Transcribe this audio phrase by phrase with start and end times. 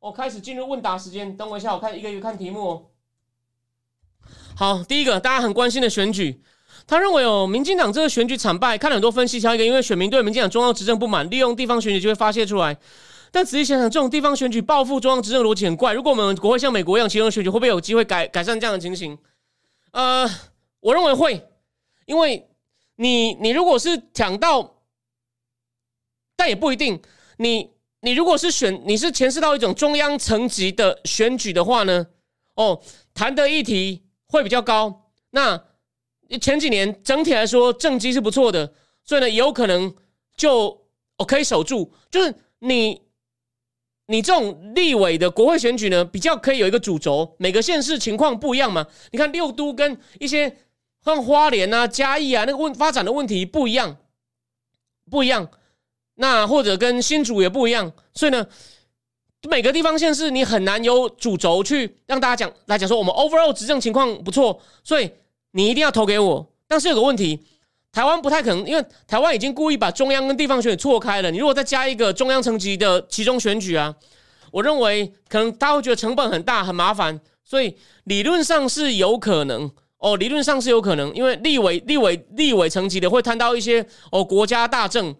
[0.00, 1.36] 我开始进入问答时间。
[1.36, 2.86] 等我一下，我看一个一个看题目哦。
[4.56, 6.42] 好，第一个大家很关心的选举，
[6.86, 12.76] 他认为哦，民进党这个选举惨败，看了很多分析，挑一个，因为选民对民进党中央执政不满，利用地方选举就会发泄出来。
[13.30, 15.92] 但仔细想想，这种地方选举报复中央执政逻辑很怪。
[15.92, 19.16] 如果我们国会像美国一样，其中选举会不会有机会改改善这样的情形？
[19.92, 20.28] 呃，
[20.80, 21.46] 我认为会，
[22.06, 22.48] 因为
[22.96, 24.82] 你你如果是抢到，
[26.36, 27.00] 但也不一定。
[27.36, 32.06] 你你如果是选你是牵涉到一种中央层级的选举的话呢，
[32.54, 32.80] 哦，
[33.14, 35.10] 谈的议题会比较高。
[35.30, 35.62] 那
[36.40, 38.72] 前几年整体来说政绩是不错的，
[39.04, 39.94] 所以呢，有可能
[40.36, 40.86] 就
[41.18, 43.02] 哦可以守住，就是你。
[44.06, 48.84] 你这种立委的国会选举呢，比较可以有一个主轴，每个县市情况不一样嘛。
[49.12, 50.56] 你看六都跟一些
[51.04, 53.98] 像花莲啊、嘉义啊那个问发展的问题不一样，
[55.08, 55.48] 不一样。
[56.20, 58.46] 那或者跟新竹也不一样，所以呢，
[59.48, 65.10] 每个地方县市你很难有主轴去让大家讲来讲说我们 overall 执政情况不错，所以
[65.52, 66.46] 你一定要投给我。
[66.68, 67.40] 但是有个问题，
[67.90, 71.30] 台湾不太可能，因为台湾已经故意把中央跟地方选举错开了。
[71.30, 73.94] 你如果再加一个中央层级的其中选举啊，
[74.52, 77.18] 我认为可能大家会觉得成本很大、很麻烦。
[77.42, 77.74] 所以
[78.04, 85.14] 理论上是有可能哦，理论上是有可能，因为立委、立委、立委层级的会谈到一些哦国家大政，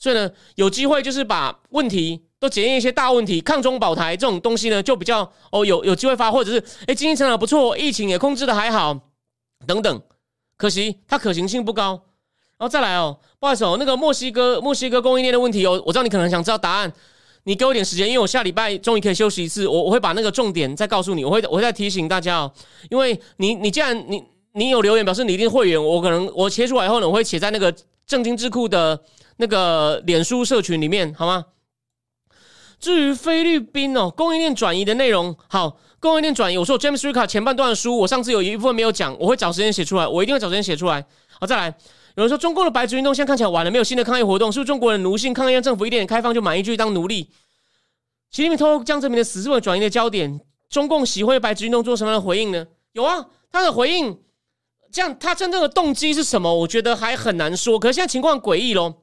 [0.00, 8.98] 所以呢有机会就是把问题都检验一些大问题，抗中保台这种东西呢就比较哦有有机会发，或者是哎经济成长不错，疫情也控制的还好
[9.64, 10.02] 等等。
[10.56, 12.02] 可惜它可行性不高。
[12.58, 16.92] 然后再来哦，不好意思哦，那个墨西哥墨西哥供应链的问题哦，我知道你可能想知道答案，
[17.44, 22.52] 你给我点时间，因为我下礼拜终于可以休息一次，我我会把那个重点再告诉你，我会我会再提醒大家哦，
[22.90, 24.22] 因为你你既然你
[24.52, 27.74] 你有留言表示你一定会员，我可能我切出来以后呢，我会写在那个
[28.06, 29.02] 正经智库的
[29.40, 31.46] 那个脸书社群里面，好吗？
[32.78, 41.04] 至于菲律宾哦，供应链转移的内容，好，供应链转移，我说 James Ricka 前半段的书，我上次有一部分没有讲，我会找时间写出来，我一定会找时间写出来，
[41.38, 41.74] 好，再来。
[42.16, 47.30] 有人说中共的白纸运动现在看起来完了，没有新的抗议活动，是不是中国人奴性抗议让政府一点点开放就满意，继续当奴隶？
[48.30, 52.66] 习近平透露江泽民的死是为了转移的焦点，中共喜欢白纸运动做什么样的回应呢？
[52.92, 54.18] 有啊，他的回应，
[54.90, 56.52] 这样他真正的动机是什么？
[56.52, 57.78] 我觉得还很难说。
[57.78, 58.94] 可是现在情况诡异喽，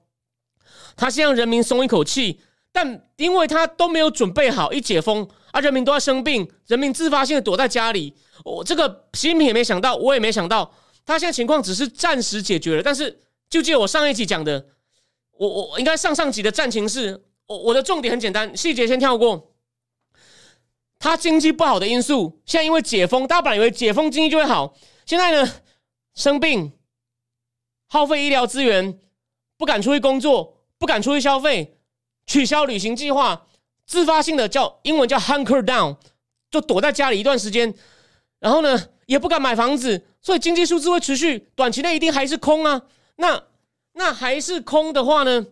[0.98, 2.42] 他先让人民松一口气，
[2.74, 8.14] 但因为他都没有准备好，一解封啊，人民都在生病，人民自发性的躲在家里，
[8.44, 10.74] 我这个习近平也没想到，我也没想到。
[11.06, 13.18] 他现在情况只是暂时解决了，但是
[13.50, 14.66] 就借我上一集讲的，
[15.38, 19.54] 我我应该上上集的战情是，我我的重点很简单，细节先跳过。
[21.00, 24.76] 他经济不好的因素，现在因为解封，大家本来以为解封经济就会好，
[25.06, 25.54] 现在呢
[26.16, 26.74] 生病，
[27.88, 29.00] 耗费医疗资源，
[29.58, 31.78] 不敢出去工作，不敢出去消费，
[32.26, 33.48] 取消旅行计划，
[33.86, 35.98] 自发性的叫英文叫 hunker down，
[36.52, 37.74] 就躲在家里一段时间，
[38.40, 40.06] 然后呢也不敢买房子。
[40.22, 42.82] 所以经济数字会持续，短期内一定还是空啊。
[43.16, 43.44] 那
[43.94, 45.48] 那还是空的话呢？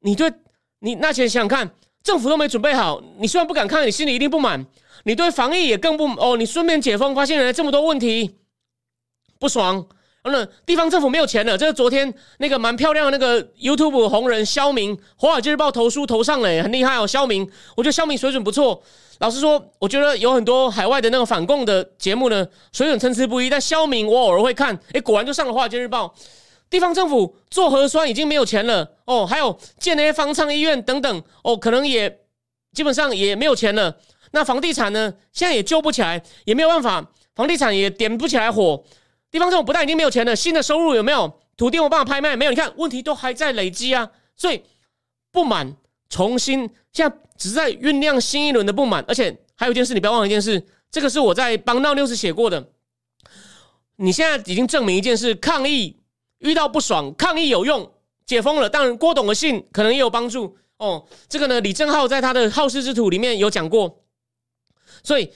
[0.00, 0.32] 你对
[0.80, 4.66] 你那先想想看，政府都没准备好，你虽然不敢看，你心里一定不满。
[5.04, 8.38] 你对防疫也更不哦，你顺便解封，发现原来这么多问题，
[9.38, 9.88] 不爽。
[10.22, 11.56] 然后，地方政府没有钱了。
[11.56, 17.06] 这是昨天那个蛮漂亮的那个 YouTube 红人肖明，《华尔街日报》投书投上了，很厉害哦。
[17.06, 18.82] 肖明，我觉得肖明水准不错。
[19.20, 23.48] 老实说，我觉得有很多海外的那个反共的节目呢，水准参差不一。
[23.48, 26.06] 但肖明我偶尔会看，哎，果然就上了《华尔街日报》。
[26.68, 32.20] 地方政府做核酸已经没有钱了哦，还有建那些方舱医院等等哦，可能也
[32.72, 33.96] 基本上也没有钱了。
[34.32, 38.84] 那房地产呢，现在也救不起来，也没有办法，房地产也点不起来火。
[39.30, 41.38] 地方政府不但已经没有钱了，新的收入有没有？
[41.56, 42.50] 土地有办法拍卖没有？
[42.50, 44.62] 你看问题都还在累积啊，所以
[45.30, 45.76] 不满
[46.08, 52.70] 重新现在只是在酝酿新一轮的不满，而且还有一件事，你不要忘了一件事，这个是我在帮闹六十写过的。
[53.96, 56.00] 你现在已经证明一件事：抗议
[56.38, 57.92] 遇到不爽，抗议有用，
[58.24, 58.68] 解封了。
[58.68, 61.06] 当然，郭董的信可能也有帮助哦。
[61.28, 64.02] 这个呢，李正浩在他的好事之徒里面有讲过，
[65.04, 65.30] 所以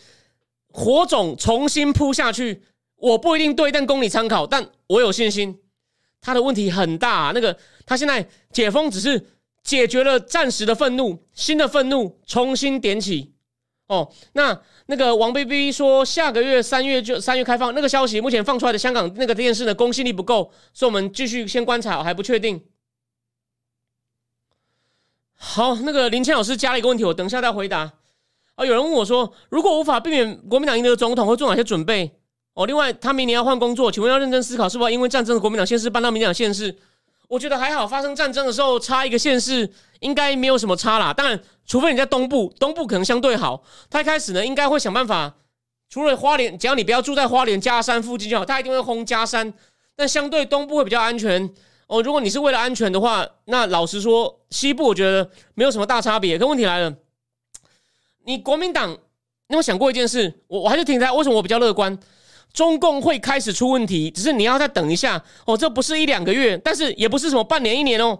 [0.73, 2.63] 火种重新扑下去。
[2.97, 4.47] 我不一定对，但供你参考。
[4.47, 5.61] 但我有信心，
[6.21, 7.33] 他的问题很大。
[7.35, 9.31] 那个他现在解封只是
[9.63, 13.35] 解决了暂时的愤怒，新的愤怒重新点起。
[13.87, 22.65] 哦，那那个王 baby 说下个月三月就三月开放，那个消息目前放出来的香港那个电视的公信力不够，所以我们继续先观察，还不确定。
[25.35, 27.93] 好，那个林谦老师加了一个问题，我等一下再回答。
[28.55, 32.19] 啊，有人问我说，如果无法避免国民党赢得总统，会做哪些准备？
[32.55, 36.75] 哦，另外他明年要换工作，请问要认真思考，是否因为战争的国民党县市搬到民进党县市？
[37.27, 39.69] 我觉得还好，发生战争的时候差一个县市，
[40.01, 41.13] 应该没有什么差啦。
[41.13, 43.65] 当然，除非你在东部，东部可能相对好。
[43.91, 45.35] 他一开始呢，应该会想办法，
[45.89, 49.53] 除了花莲，只要你不要住在花莲加山附近就好，他一定会轰加山。
[49.97, 51.49] 但相对东部会比较安全
[51.87, 52.03] 哦。
[52.03, 56.39] 如果你是为了安全的话，那老实说，西部我觉得没有什么大差别。
[56.39, 56.95] 可问题来了。
[58.27, 58.97] 你国民党，
[59.49, 60.41] 你有想过一件事？
[60.47, 61.99] 我我还是停在为什么我比较乐观？
[62.55, 65.55] 中共会开始出问题，只是你要再等一下哦。
[65.57, 68.19] 这不是一两个月，但是也不是什么半年一年哦。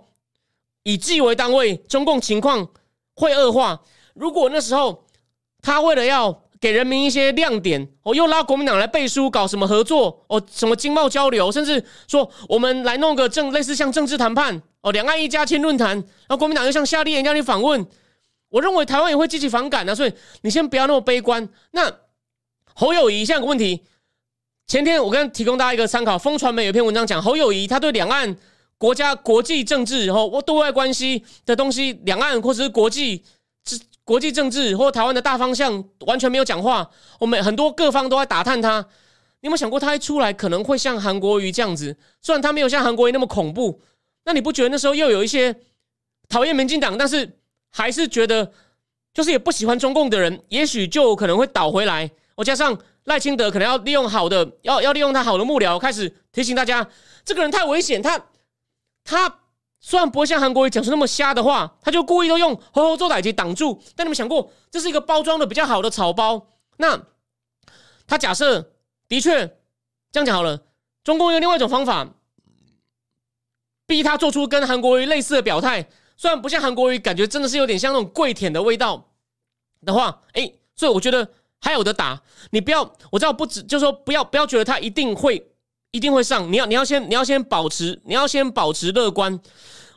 [0.83, 2.69] 以季为单位，中共情况
[3.15, 3.81] 会恶化。
[4.13, 5.07] 如果那时候
[5.63, 17.87] 他为了要给人民一些亮点，哦，又拉国民党来背书，搞什么合作哦，什么经贸交流，甚至说我们来弄个政类似像政治谈判哦，两岸一家亲论坛，然后国民党又像夏立言这样去访问。
[18.49, 21.49] 我认为台湾也会积极反感的，所以你先不要那么悲观。
[21.73, 21.93] 那
[22.75, 23.85] 侯友谊现在有个问题，
[24.67, 28.37] 前天我跟提供大家一个参考，风传媒有一篇文章讲侯友谊他对两岸
[28.79, 33.23] 国家国际政治然后对外关系的东西，两岸或者是国际
[34.05, 36.91] 国际政治或台湾的大方向完全没有讲话。
[37.21, 38.79] 我们很多各方都在打探他，
[39.41, 41.97] 你有没有想过他一出来可能会像韩国瑜这样子？
[42.21, 43.81] 虽然他没有像韩国瑜那么恐怖，
[44.25, 45.55] 那你不觉得那时候又有一些
[46.29, 47.39] 讨厌民进党，但是？
[47.77, 48.53] 还是觉得，
[49.13, 52.09] 就是也不喜欢中共的人，也许就可能会倒回来。
[52.37, 56.89] 我加上赖清德，可能要利用好的，要要利用他好的幕僚，开始提醒大家，
[57.25, 58.03] 这个人太危险。
[58.03, 58.27] 他
[59.05, 59.41] 他
[59.81, 63.83] 虽然不会像韩国瑜讲出那么瞎的话，他就故意都用吼吼做歹机挡住。
[63.95, 66.49] 但你们想过，这是一个包装的比较好的草包？
[66.79, 67.01] 那
[68.07, 68.73] 他假设
[69.07, 69.47] 的确
[70.11, 70.63] 这样讲好了，
[71.03, 72.09] 中共用另外一种方法，
[73.87, 75.89] 逼他做出跟韩国瑜类似的表态。
[76.17, 79.13] 虽然不像韩国瑜，感觉真的是有点像那种跪舔的味道
[79.85, 81.29] 的话，哎，所以我觉得
[81.65, 82.21] 还有的打。
[82.51, 85.43] 你不要，我知道不止，就说不要不要觉得他一定会
[85.93, 86.53] 一定会上。
[86.53, 89.41] 你要你要先你要先保持你要先保持乐观。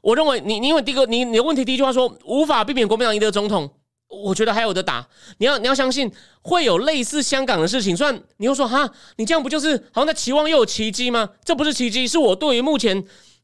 [0.01, 3.69] 我认为你你因为第一个你你的问题第一句话说无法避免国民党赢得总统，
[4.07, 5.05] 我觉得还有的打。
[5.39, 6.09] 你要你要相信
[6.41, 7.97] 会有类似香港的事情。
[7.97, 11.29] 虽然你又说哈，你这样不就是好像在期望又有奇迹吗？
[11.43, 13.03] 这不是奇迹，是我对于目前。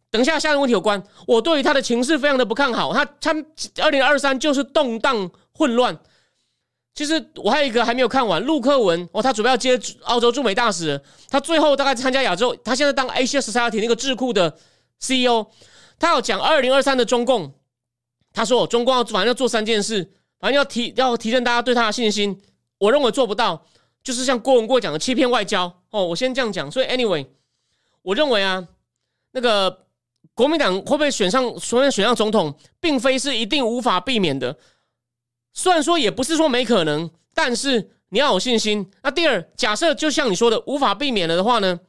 [0.09, 1.03] 等一下，下一个问题有关。
[1.25, 2.93] 我对于他的情势非常的不看好。
[2.93, 3.43] 他参
[3.81, 5.97] 二零二三就是动荡混乱。
[6.95, 11.01] 其实我还有一个还没有看完，陆克文哦，他准备要接澳洲驻美大使。
[11.29, 14.57] 他最后大概参加亚洲，他现在当 Asia Society 那个智库的
[14.99, 15.47] CEO。
[15.97, 17.53] 他要讲二零二三的中共。
[18.31, 22.39] 他说中共要反正要做三件事，反正要提要提升大家对他的信心。
[22.77, 23.65] 我认为做不到，
[24.03, 26.05] 就是像郭文贵讲的欺骗外交哦。
[26.05, 26.69] 我先这样讲。
[26.69, 27.25] 所以 anyway，
[28.01, 28.67] 我认为啊，
[29.31, 29.79] 那个。
[30.35, 31.59] 国民党会不会选上？
[31.59, 34.57] 所谓选上总统，并非是一定无法避免的。
[35.53, 38.91] 虽然说也不是说没可能，但是你要有信心。
[39.03, 41.79] 那第二，假设就像你说的无法避免了的话呢？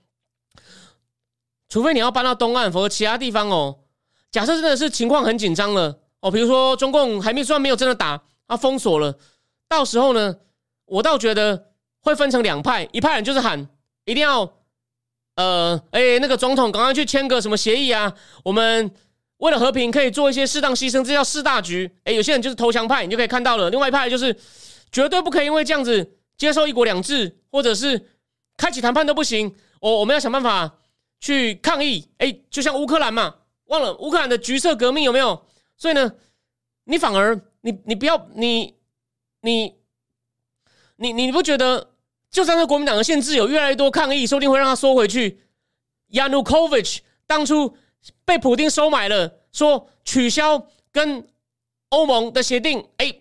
[1.68, 3.80] 除非你要搬到东岸，否则其他地方哦。
[4.30, 9.18] 假设真的是情况很紧张了哦，比如说中共还没算没有真的打，啊封锁了，
[9.68, 10.36] 到时候呢，
[10.86, 13.68] 我倒觉得会分成两派，一派人就是喊
[14.04, 14.52] 一定要。
[15.36, 18.14] 呃，哎，那个总统赶快去签个什么协议啊？
[18.44, 18.88] 我们
[19.44, 21.90] 为了和平可以做一些适当牺牲，这叫四大局。
[22.04, 23.68] 哎，有些人就是投降派，你就可以看到了。
[23.68, 24.34] 另外一派就是
[24.90, 28.08] 绝对不可以因为这样子接受一国两制，或者是
[28.56, 29.54] 开启谈判都不行。
[29.80, 30.78] 我我们要想办法
[31.20, 32.08] 去抗议。
[32.16, 33.34] 哎，就像乌克兰嘛，
[33.66, 35.44] 忘了乌克兰的橘色革命有没有？
[35.76, 36.10] 所以呢，
[36.84, 38.76] 你反而你你不要你
[39.42, 39.74] 你
[40.96, 41.90] 你你不觉得？
[42.30, 45.38] 就算是国民党的限制有越来越多抗议，说不定会让他缩回去。
[46.10, 47.76] Yanukovych 当初
[48.24, 51.26] 被普京收买了，说取消跟
[51.90, 53.12] 欧盟的协定，哎，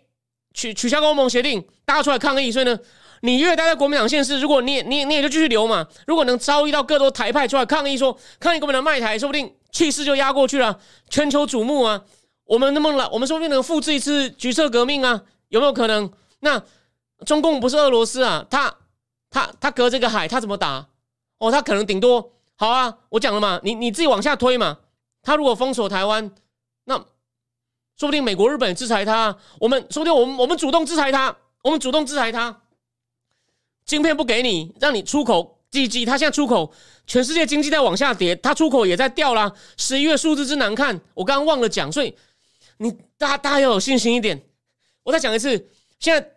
[0.53, 2.51] 取取消欧盟协定，大家出来抗议。
[2.51, 2.77] 所以呢，
[3.21, 5.87] 你越待在国民党县市，如果你你你也就继续留嘛。
[6.07, 12.03] 如果能遭遇到更多台派出来抗议，说抗议国民党卖台，说不定气势就压过去了，全球瞩目啊。
[12.45, 13.07] 我们能不能来？
[13.11, 15.21] 我们说不定能复制一次橘色革命啊？
[15.49, 16.11] 有没有可能？
[16.39, 16.61] 那
[17.25, 18.73] 中共不是俄罗斯啊，他。
[19.35, 20.87] 他他隔这个海，他怎么打？
[21.39, 24.79] 哦，他可能顶多好啊，我讲了嘛，你你自己往下推嘛。
[25.21, 26.31] 他如果封锁台湾，
[26.85, 26.97] 那
[27.97, 29.37] 说不定美国、日本制裁他。
[29.59, 32.61] 我们说不定我们我们主动制裁他，我们主动制裁他。
[33.85, 36.71] 晶片不给你，让你出口 G G，他现在出口，
[37.05, 39.51] 全世界经济在往下跌，他出口也在掉啦。
[39.77, 42.15] 十一月数字之难看，我刚刚忘了讲，所以
[42.77, 44.41] 你大家大家要有信心一点。
[45.03, 45.69] 我再讲一次，
[45.99, 46.29] 现在。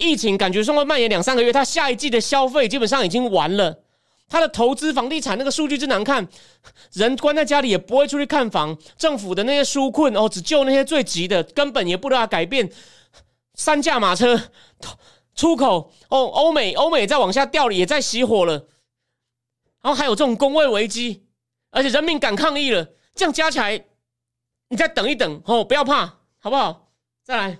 [0.00, 3.82] 疫情感觉说会蔓延两三个月，他下一季的消费基本上已经完了。
[4.28, 6.28] 他的投资房地产那个数据真难看，
[6.92, 8.76] 人关在家里也不会出去看房。
[8.98, 12.70] 政府的那些纾困哦，只救那些最急的，根本也不能改变。
[13.54, 14.50] 三驾马车
[15.34, 18.68] 出口哦，欧美欧美在往下掉了，也在熄火了。
[19.80, 21.24] 然后还有这种工位危机，
[21.70, 23.84] 而且人民敢抗议了，这样加起来，
[24.68, 26.90] 你再等一等哦，不要怕，好不好？
[27.24, 27.58] 再来。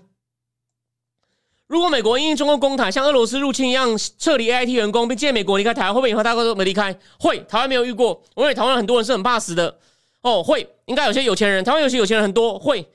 [1.69, 6.99] 如果美国因中共攻台，像俄罗斯入侵一样撤离 AIT 员工，并建议美国离开台湾，会不会以后大家都没离开？
[7.21, 8.23] 会，台湾没有遇过。
[8.35, 9.79] 我认为台湾很多人是很怕死的。
[10.23, 12.59] 哦，会，应该有些有钱人，台湾有些有钱人很多。
[12.59, 12.89] 会，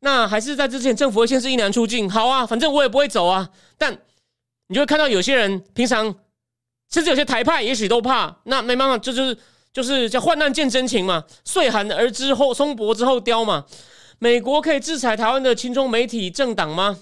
[0.00, 2.10] 那还是在之前政府会限制一男出境。
[2.10, 3.48] 好啊，反正我也不会走啊。
[3.78, 3.96] 但
[4.66, 6.12] 你就会看到有些人平常，
[6.90, 8.36] 甚至有些台派也许都怕。
[8.44, 9.38] 那没办法，就就是
[9.72, 13.64] 就是叫患难见真情嘛，岁寒而知后松柏之后凋嘛。
[14.18, 16.98] 美国可以制裁台湾的亲中媒体政党吗？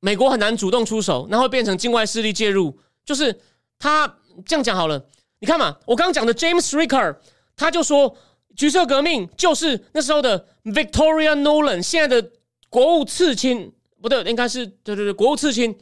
[0.00, 2.78] 美国很难主动出手，那会变成境外势力介入。
[3.04, 3.40] 就是
[3.78, 4.06] 他
[4.46, 5.02] 这样讲好了，
[5.40, 7.16] 你看嘛，我刚刚讲的 James Ricker，
[7.56, 8.16] 他就说
[8.54, 12.30] 橘色革命就是那时候的 Victoria Nolan，现在的
[12.68, 15.76] 国务次卿不对，应该是对对对，国务次卿，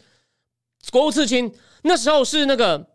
[0.91, 2.87] 国务次卿那时候是那个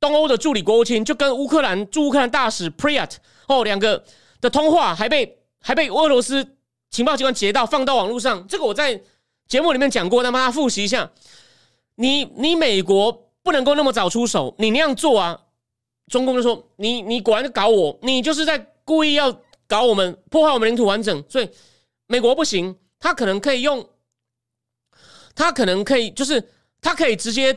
[0.00, 3.16] 东欧的助理国务卿，就跟乌克兰驻乌克兰大使 Priat
[3.48, 4.04] 哦两个
[4.40, 6.56] 的通话还被还被俄罗斯
[6.90, 8.46] 情报机关截到，放到网络上。
[8.48, 9.02] 这个我在。
[9.48, 11.10] 节目里面讲过，那帮他复习一下。
[11.94, 15.40] 你你美国不能够那么早出手，你那样做啊，
[16.08, 21.24] 中共就说你你果然搞我，你就是在故意要搞我们，破坏我们领土完整。
[21.28, 21.48] 所以
[22.06, 23.88] 美国不行，他可能可以用，
[25.34, 26.50] 他可能可以就是
[26.82, 27.56] 他可以直接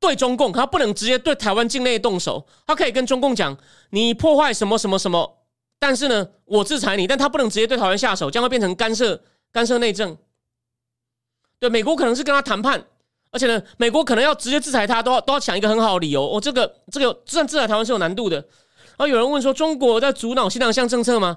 [0.00, 2.46] 对中共，他不能直接对台湾境内动手。
[2.66, 3.56] 他可以跟中共讲，
[3.90, 5.46] 你破坏什么什么什么，
[5.78, 10.16] 但是呢，我制裁你，但他不能直接对台湾下手，将会变成干涉干涉内政。
[11.60, 12.82] 对，美国可能是跟他谈判，
[13.32, 16.24] 而且呢，美国可能要直接制裁他，都要都要想一个很好的理由。
[16.24, 18.36] 哦，这个这个，算制裁台湾是有难度的。
[18.36, 21.36] 然后有人问说，中国在阻挠西南向政策吗？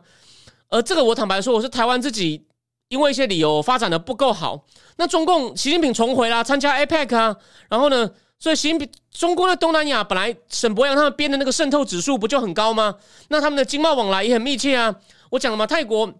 [0.69, 2.45] 呃，这个我坦白说，我是台湾自己
[2.87, 4.65] 因为一些理由发展的不够好。
[4.97, 7.35] 那中共习近平重回啦，参加 APEC 啊，
[7.69, 8.09] 然后呢，
[8.39, 12.95] 所以习近平中国在东南亚本来沈博阳他们编的那个渗透指数不就很高吗？
[13.29, 14.95] 那他们的经贸往来也很密切啊。
[15.31, 16.11] 我讲了嘛，泰国，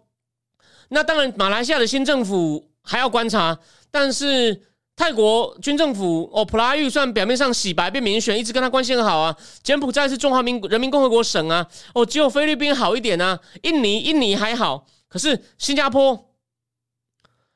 [0.90, 3.58] 那当然马来西亚的新政府还要观察。
[3.92, 9.36] 但是泰国军政府哦，普拉预算表面上洗白变民选，一直跟他关系很好啊。
[9.64, 13.40] 柬埔寨是中华民人民共和国省啊，哦，只有菲律宾好一点啊。
[13.64, 16.32] 印尼印尼还好，可是新加坡、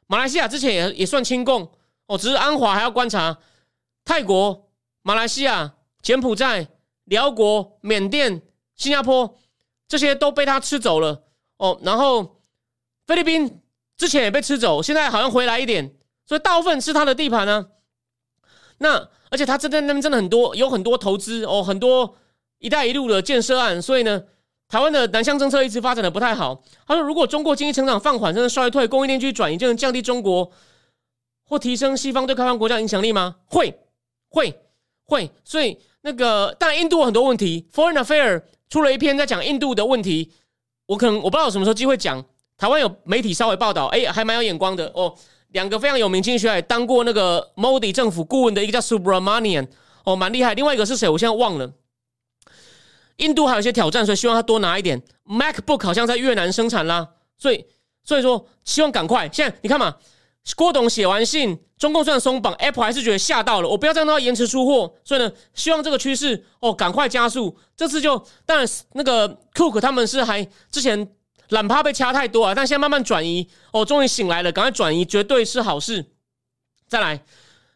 [0.08, 1.72] 马来西亚之前也也算亲共
[2.08, 3.38] 哦，只是安华还要观察。
[4.04, 4.70] 泰国、
[5.01, 6.68] 马来西亚、柬埔寨、
[7.06, 8.42] 辽国、缅甸、
[8.75, 9.38] 新加坡
[9.88, 11.24] 这些都被他吃走了
[11.58, 11.80] 哦。
[11.84, 12.42] 然后
[13.06, 13.62] 菲律宾
[13.98, 15.96] 之前也被吃走，现在好像回来一点。
[16.25, 17.67] 所以大部分是他的地盘呢，
[18.79, 22.15] 那而且他真的那边真的很多，有很多投资哦，很多
[22.60, 23.82] “一带一路”的建设案。
[23.82, 24.24] 所以呢，
[24.67, 26.63] 台湾的南向政策一直发展的不太好。
[26.88, 30.51] 他说，如果中国经济成长放缓，甚至衰退，供应链区转移，就能降低中国
[31.44, 33.36] 或提升西方对开放国家影响力吗？
[33.46, 33.79] 会，
[34.29, 34.62] 会，
[35.05, 35.29] 会。
[35.44, 37.67] 所以那个，但印度有很多问题。
[37.74, 40.32] Foreign Affair 出了一篇在讲印度的问题，
[40.88, 42.24] 我可能我不知道什么时候机会讲。
[42.58, 45.13] 台湾有媒体稍微报道，哎，还蛮有眼光的哦。
[45.56, 49.66] 两个非常有名经济学家，当过那个 Modi 政府顾问的一个叫 Subramanian，
[50.04, 50.54] 哦，蛮厉害。
[50.54, 51.08] 另外一个是谁？
[51.08, 51.72] 我现在忘了。
[53.18, 55.02] 印度还有一些挑战，所以希望他多拿一点。
[55.26, 57.08] MacBook 好像在越南生产啦，
[57.38, 57.66] 所以
[58.04, 59.30] 所以说希望赶快。
[59.32, 59.96] 现在你看嘛，
[60.58, 64.94] 郭董写完信，中共虽然松绑，Apple 还是觉得吓到了，我不要让他延迟出货。
[65.06, 67.58] 所以呢，希望这个趋势哦赶快加速。
[67.78, 71.16] 这次就当然那个 Cook 他们是还之前。
[71.50, 76.06] 懒趴被掐太多啊，但现在慢慢转移哦，终于醒来了，赶快转移，绝对是好事。
[76.88, 77.24] 再来，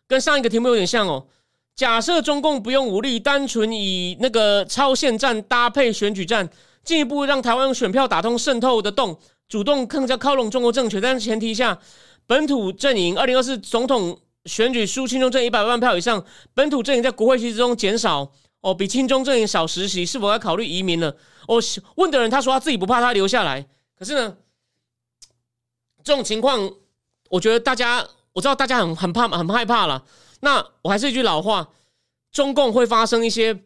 [0.07, 1.27] 跟上一个题目有点像哦。
[1.75, 6.49] 假设中共不用武力，单纯以那个超限战搭配选举战，
[6.83, 11.79] 进一步让台湾用选票打通渗透的洞，主动更加靠拢中国政权，但是前提下，
[12.27, 18.31] 本土阵营二零二四总统选举输亲中阵一百万票以上，本土阵营在国会席中减少。
[18.61, 21.15] 哦，比亲中阵营少实习，是否要考虑移民了？
[21.49, 21.59] 哦，
[21.95, 23.67] 问的人他说他自己不怕，他留下来。
[23.97, 24.37] 可是呢，
[26.03, 26.71] 这种情况，
[27.29, 30.05] 我觉得大家我知道大家很很怕很害怕了。
[30.41, 31.67] 那我还是一句老话，
[32.31, 33.63] 中共会发生一些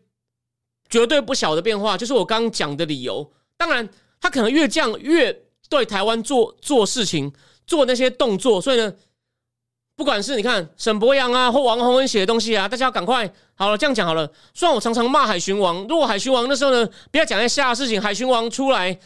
[0.88, 3.34] 绝对不小的变化，就是我刚讲的理由。
[3.58, 3.90] 当然，
[4.22, 7.34] 他可能越降越对台湾做做事情，
[7.68, 8.94] 做那些动作，所以呢。
[9.96, 14.30] 不管是你看沈博阳啊，或王宏文写的东西啊，大家要赶快好了，这样讲好了。
[14.54, 18.98] 虽然我常常骂海巡王，如果海巡王那时候呢，不要讲一些瞎的事情，海巡王出来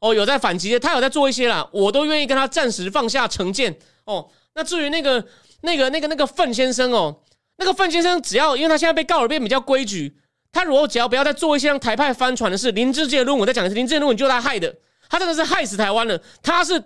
[0.00, 4.28] 哦，有在反击的，他有在做一些啦，我都愿意跟他暂时放下成见哦。
[4.54, 5.24] 那至于那个
[5.60, 7.20] 那个那个那个范先生哦，
[7.56, 10.16] 那个范先生只要因为他现在被告了，变比较规矩。
[10.50, 14.74] 他如果只要不要再做一些让台派翻船的事，林志杰的论文在讲的是，林志杰论文就是他害的，
[15.08, 16.20] 他真的是害死台湾了。
[16.42, 16.82] 他是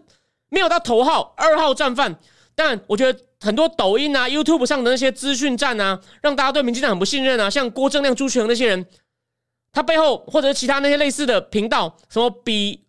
[0.51, 2.15] 没有到头号二号战犯，
[2.57, 8.85] 但我觉得很多抖音啊、YouTube 上的那些资讯站啊，让大家对民进党很不信任啊，像郭正亮、朱学恒那些人，
[9.71, 12.85] 他背后或者其他那些类似的频道，什么比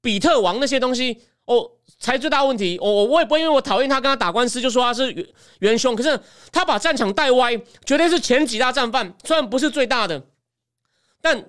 [0.00, 1.72] 比特王那些东西，哦。
[1.98, 5.24] 才最大问题，我我我也不会因为我讨厌他跟他打官司就说他是元
[5.60, 6.18] 元凶，可是
[6.50, 10.20] 他把战场带歪，绝对是前几大战犯，虽然不是最大的，
[11.20, 11.44] 但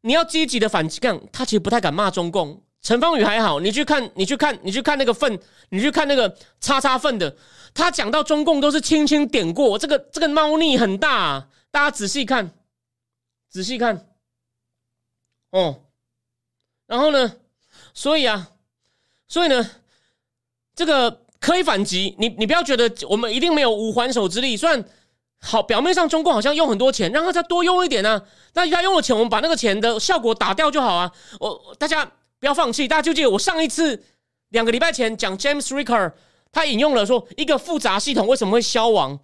[0.00, 0.98] 你要积极的反击。
[0.98, 7.36] 看他其实不太敢骂中共，陈芳宇还好，你去看你去看你去看那个份，你去看那个叉叉份的，
[7.74, 12.50] 他讲到中共都是轻轻点过，这个这个猫腻很大，大家仔细看，
[13.50, 14.06] 仔细看，
[15.50, 15.82] 哦，
[16.86, 17.34] 然后呢，
[17.92, 18.52] 所以啊，
[19.28, 19.70] 所以呢。
[20.74, 24.56] 这个可以反击，你你不要觉得我们一定没有无还手之力。
[24.56, 24.82] 虽然
[25.40, 28.22] 好，表面上中共好像用很多钱，让他再多用一点呢。
[28.54, 31.12] 那他用了钱，我们把那个钱的效果打掉就好啊。
[31.40, 32.08] 我大家
[32.40, 34.02] 不要放弃，大家就记得我上一次
[34.50, 36.12] 两个礼拜前讲 James Ricker，
[36.52, 39.18] 他引用了说一个复杂系统为什么会消亡？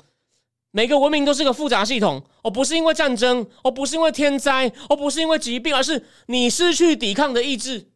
[0.70, 7.88] 每个文明都是个复杂系统，哦，不是因为战争，哦，不是因为天灾，哦，不是因为疾病，而是你失去抵抗的意志。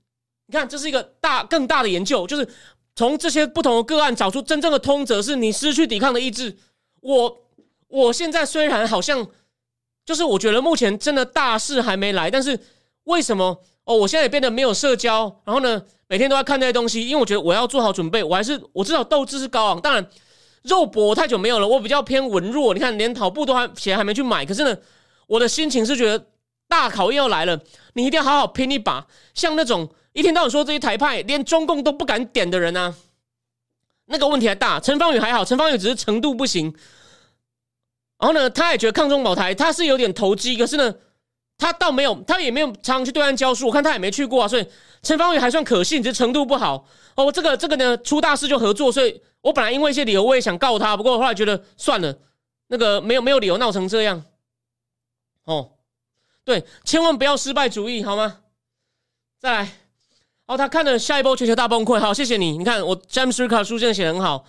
[0.46, 2.48] 你看，这是一个大更大的研究，就是。
[2.96, 6.58] 从这些不同的个案找出真正的通则，是你失去抵抗的意志。
[7.00, 7.38] 我
[7.86, 9.24] 我现在虽然好像
[10.04, 12.58] 就是我觉得目前真的大事还没来，但是
[13.04, 13.96] 为什么哦？
[13.96, 18.22] 我现在也变得没有社交，然后呢，每天都在看这些东西，因为我觉得我要做好准备。
[18.22, 19.80] 我还是我至少斗志是高昂。
[19.80, 20.06] 当然，
[20.62, 22.74] 肉搏太久没有了，我比较偏文弱。
[22.74, 24.76] 你看，连跑步都还钱还没去买，可是呢，
[25.26, 26.26] 我的心情是觉得
[26.68, 27.58] 大考验要来了，
[27.94, 29.06] 你一定要好好拼一把。
[29.34, 29.88] 像那种。
[30.14, 32.92] 一天到晚说这些台派，连中共都不敢点的人啊，
[34.06, 34.80] 那个问题还大。
[34.80, 36.74] 陈方宇还好，陈方宇只是程度不行。
[38.18, 40.92] 然后呢，他也觉得抗中保台，他是有点投机，可是呢，
[41.58, 44.46] 他倒没有，他也没有常常去对岸教书，我看他也没去过啊。
[44.46, 44.64] 所以
[45.02, 46.86] 陈方宇还算可信，只是程度不好。
[47.16, 48.92] 哦，这个这个呢，出大事就合作。
[48.92, 52.16] 所以我本来因为一些理由，我也想告他，不过后来觉得算了，
[52.68, 54.24] 那个没有没有理由闹成这样。
[55.44, 55.72] 哦，
[56.44, 58.38] 对，千万不要失败主义，好吗？
[59.40, 59.72] 再来。
[60.46, 61.98] 哦，他看了下一波全球大崩溃。
[61.98, 62.56] 好，谢谢你。
[62.56, 64.46] 你看我 James Ricker 书现在写的很好。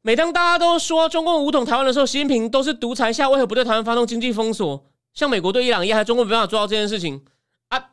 [0.00, 4.87] 每当大家都说中共武统台湾的时候，习近平都是独裁下，为何不对台湾发动经济封锁？
[5.18, 7.24] 像美国对伊朗一样，还中国没办法做到这件事情
[7.70, 7.90] 啊？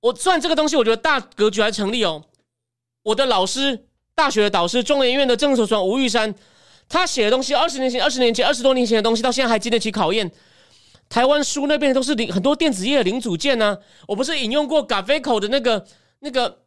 [0.00, 2.24] 我算这个东西，我觉得大格局还成立哦。
[3.02, 6.34] 我的老师，大学的导师，中研院的政治所吴玉山，
[6.88, 10.32] 他写的东西，二十年前、二十年前、二十多年前的东西，到现在还经得起考验。
[11.10, 13.76] 台湾书那边都是零很多电子业的零组件呢。
[14.08, 15.86] 我不是引用过 g a v e c o 的那个。
[16.22, 16.60] 那个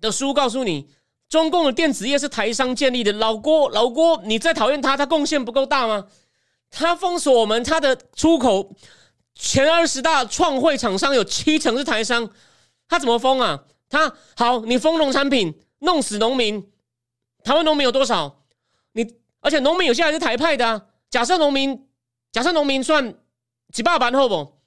[0.00, 0.88] 的书告诉你，
[1.28, 3.12] 中共的电子业是台商建立的。
[3.12, 6.06] 老郭，老郭，你再讨厌他，他贡献不够大吗？
[6.70, 8.74] 他封锁我们，他的出口
[9.34, 12.30] 前二十大创汇厂商有七成是台商，
[12.88, 13.64] 他怎么封啊？
[13.88, 16.70] 他好，你封农产品，弄死农民。
[17.42, 18.44] 台湾农民有多少？
[18.92, 20.86] 你而且农民有些还是台派的啊。
[21.08, 21.86] 假设农民，
[22.30, 23.14] 假设农民算
[23.72, 24.60] 几百万后不？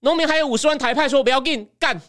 [0.00, 2.00] 农民还有五十万台派，说不要进干。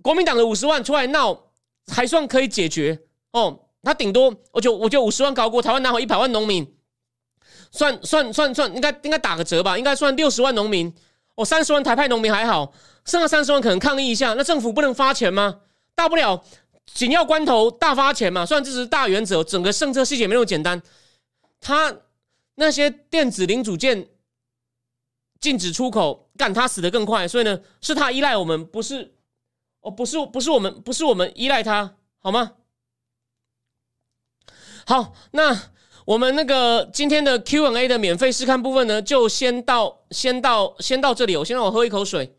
[0.00, 1.50] 国民党的五十万出来闹，
[1.88, 2.98] 还算可以解决
[3.32, 3.66] 哦。
[3.82, 6.66] 他顶多我就我就五十万搞过，台湾拿回一百万农民，
[7.70, 10.92] 算算算算，应该应该打个折吧，应该算六十万农民。
[11.34, 12.72] 我三十万台派农民还好，
[13.04, 14.34] 剩下三十万可能抗议一下。
[14.34, 15.60] 那政府不能发钱吗？
[15.94, 16.44] 大不了
[16.86, 18.44] 紧要关头大发钱嘛。
[18.44, 20.82] 虽然这是大原则，整个政策细节没那么简单。
[21.60, 21.96] 他
[22.56, 24.08] 那些电子零组件
[25.38, 27.26] 禁止出口，干他死的更快。
[27.26, 29.14] 所以呢，是他依赖我们，不是。
[29.80, 32.52] 哦，不是，不是我们，不是我们依赖他，好吗？
[34.84, 35.54] 好，那
[36.10, 41.36] 我们那个今天的 Q&A 的免费试看部分呢，就先到，先到，先到这里。
[41.36, 42.34] 我先让我喝一口水。